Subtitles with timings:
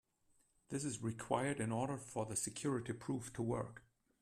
[0.69, 3.83] This is required in order for the security proof to work.